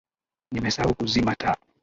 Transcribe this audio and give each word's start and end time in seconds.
Nimesahau 0.53 0.95
kuzima 0.97 1.35
taa 1.37 1.57